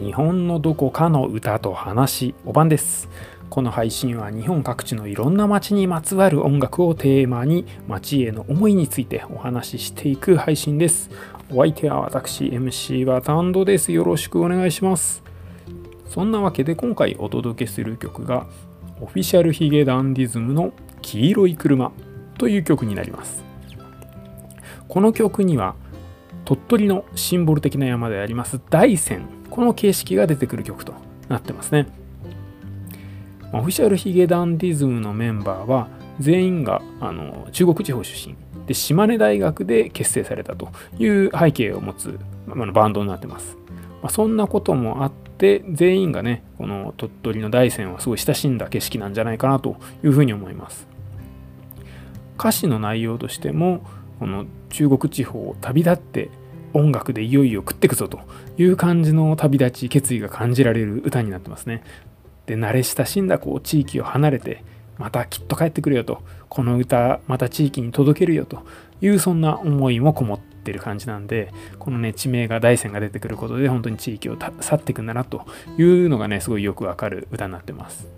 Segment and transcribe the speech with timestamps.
[0.00, 2.34] 日本のどこかの歌と話。
[2.46, 3.10] おばんです。
[3.50, 11.10] この配信は日本各地のいろんな街にまつわる音楽をテーマに街への思いについてお話ししていく配信です。
[11.50, 13.92] お相手は私 MC はタンドです。
[13.92, 15.22] よろしくお願いします。
[16.08, 18.46] そんなわけで今回お届けする曲が
[19.02, 20.72] オフィシャルヒゲダンディズムの
[21.02, 21.92] 黄色い車
[22.38, 23.44] という曲になります。
[24.88, 25.74] この曲には
[26.46, 29.39] 鳥取のシンボル的な山であります大山。
[29.50, 30.94] この形式が出てくる曲と
[31.28, 31.86] なってますね。
[33.52, 35.88] オフィシャルヒゲダンディズムのメンバーは
[36.20, 38.36] 全員があの中国地方出身
[38.66, 40.68] で島根大学で結成されたと
[40.98, 43.56] いう背景を持つ、まあ、バンドになってます、
[44.02, 50.86] まあ、そんなこともあって全員がねこの鳥取の大山はすごい親しんだ景色なんじゃないかなというふうに思います。
[52.38, 53.84] 歌詞の内容としても
[54.18, 56.30] この中国地方を旅立って
[56.72, 58.20] 音楽でいよいよ食ってくぞと
[58.58, 61.82] いう感じの旅立ち決意が感じられる歌になってますね。
[62.46, 64.64] で慣れ親しんだこう地域を離れて
[64.98, 68.64] またきっと帰ってくるよとこの歌また地域に届けるよと
[69.00, 75.46] いうそんな思いもこもってる感じなんでこのね地名が大山が出てくることで本当に地域を去っていくんだなと
[75.78, 78.08] いうのがねすごいよくわかる歌になってます。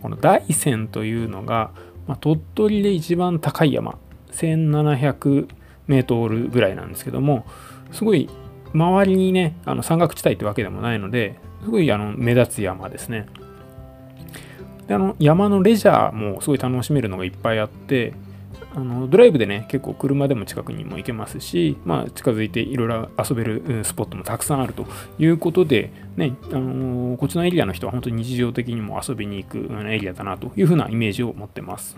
[0.00, 1.70] この大山というのが、
[2.06, 3.98] まあ、鳥取で一番高い山
[4.32, 5.48] 1700
[5.88, 7.44] メートルぐらいなんですけども
[7.92, 8.30] すごい
[8.72, 13.26] 周りにねあの山岳地帯ってわけでもないのですごいあの目立つ山ですね
[14.86, 18.14] であの山のレジャーもすごい楽しめるのがいっぱいあって
[18.74, 24.86] あのドライブでね結構車でも近くにも行けますし、まあ、近づいていろいろ遊べるスポットもたくさんあると
[25.18, 31.96] いうことで、ねあのこっちのエリアの人は本当に日常的にも遊びに行くエリアだなというふうなイメージを持ってます。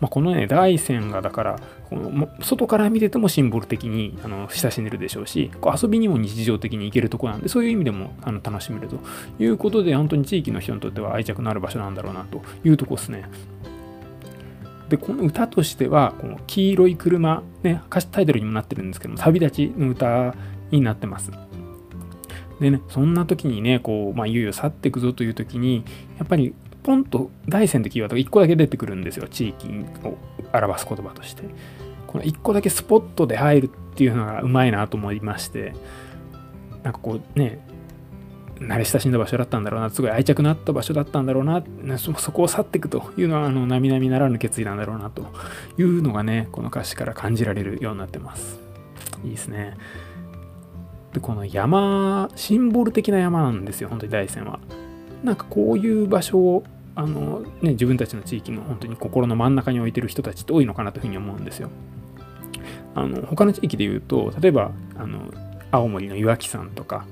[0.00, 8.98] まあ、このね大山がだからこの外から見ててもシンボル的にあの親しんでるでしょうしこう遊びにも日常的に行けるとこなんでそういう意味でもあの楽しめると
[9.38, 13.28] いうことで本当に地域の人にとっては愛着のある場所なんだろうなというとこですね。
[14.88, 20.34] でこの歌としてはこの黄色い車、ね、歌詞タイトルにもなってるんですけども旅立ちの歌
[20.70, 21.32] になってます。
[22.60, 25.84] でねそんな時にねこう、まあ、いよいよ去っていくぞという時に
[26.18, 26.54] やっぱり
[26.86, 29.26] ポンと大山ってキーワードが1個だけ出てくるんですよ。
[29.26, 30.16] 地域を
[30.52, 31.42] 表す言葉として。
[32.06, 35.74] この1個だけスポットで入るっていうのがうまいなと思いまして。
[36.84, 37.58] なんかこうね
[38.60, 41.64] 慣れ親しんだ場所だったんだろうなすごい愛着のあった場所だったんだろうな。
[41.98, 45.26] そこを去っていくというのはあの並々ならぬ決意なんだろうなと
[45.78, 48.60] いうのがねこの歌詞から感じられるようになってます。
[49.24, 49.76] いいですね。
[51.12, 54.60] でこの山シンボル的な山なんですよ本当に大山は。
[55.24, 56.62] なんかこういう場所を
[56.96, 61.68] あの、ね、自分たちの地域の本当に心の真ん中に置いてる人たちって多いのかなというふうに思うんですよ。
[62.94, 65.30] あの他の地域で言うと例えばあの
[65.70, 67.04] 青森の岩木山とか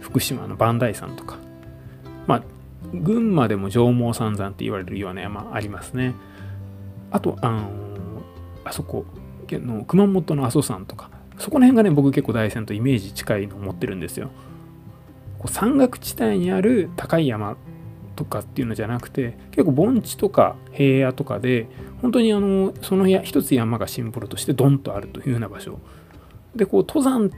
[0.00, 1.38] 福島の磐梯山とか
[2.26, 2.42] まあ
[2.92, 6.14] 群馬でも上毛三山って言われるような山ありますね。
[7.10, 7.70] あとあの
[8.64, 9.06] あそこ
[9.50, 14.30] の熊本の阿蘇山とかそこら辺がね僕結構大山とイメージ近いのを持ってるんですよ。
[15.38, 17.56] こう山岳地帯にある高い山
[18.14, 21.66] とかっていうのじゃなくて結構盆地とか平野とかで
[22.00, 25.78] 本当にあのその一つ山がシンボルとしてドンとあるというような場所
[26.54, 27.30] でこう登山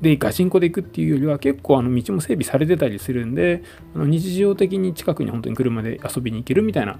[0.00, 3.62] でガチンコで行くっていうよりは結構あの道も整備されてたりするんで
[3.94, 6.98] あの日常的に近くに本当に車で遊びに行けるみたいな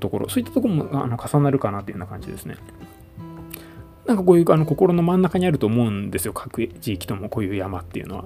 [0.00, 2.56] ところそういったところもあの重なるかなっていうような感じですね。
[4.06, 8.24] なんかこういうあの心の真ん中にあると思うんですよ各地域ともこういう山っていうのは。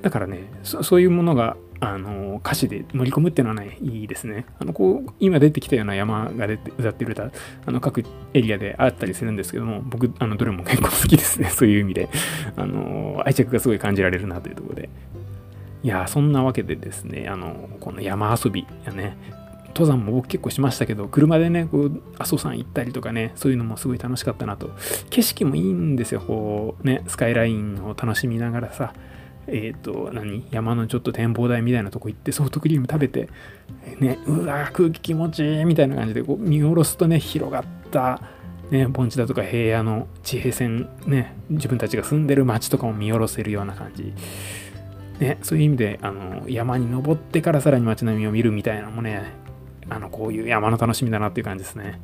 [0.00, 4.46] だからねそういうものがあの歌詞で盛り込むっていうのはねいいですね。
[4.58, 7.30] あのこう今出てきたような山が出て歌ってる歌
[7.66, 11.50] あの各エリアであったりするんですけども僕あのどれも結構好きですね。
[11.54, 12.08] そういう意味で。
[12.56, 14.88] あの愛着がすごい感じられるなというところで。
[15.84, 19.16] いやそんなわけでですねあのこの山遊びやね
[19.68, 24.70] 登山も僕結構しましたけど車でねこう阿蘇山行ったりとかねそういうのもすごい楽しかったなと。
[25.10, 26.20] 景色もいいんですよ。
[26.20, 28.92] こうねスカイラインを楽しみながらさ
[29.48, 30.46] えっ、ー、と、何？
[30.50, 33.28] 山のちょっと展望台みたいなとこ行ってソフトクリーム食べて、
[33.98, 38.20] ね、うわ空気気持ちいいみたいな感じでこう見下ろすとね、広がった、
[38.70, 44.12] ね、盆地だとか平野の地平線、ね、自分たちが住んでる街とかも見下ろせるような感じ。
[45.20, 49.32] ね、そういう意味であの山に登ってからさらに街並みを見るみたいなのもね
[49.90, 52.00] あのこういう山の楽しみだなっていう感じですね。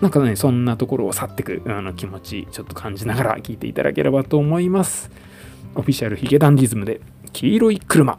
[0.00, 5.10] なんかね、そんなところを去ってくあの気持ち、ちょっと感じながら聞いていただければと思います。
[5.76, 7.00] オフィシャルヒゲダンディズムで
[7.32, 8.18] 黄色い車。